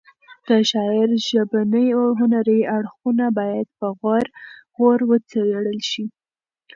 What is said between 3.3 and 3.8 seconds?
باید